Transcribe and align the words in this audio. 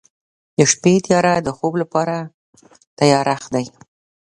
د 0.57 0.59
شپې 0.71 0.93
تیاره 1.05 1.33
د 1.41 1.47
خوب 1.57 1.73
لپاره 1.81 2.15
تیارښت 2.97 3.47
دی. 3.55 3.65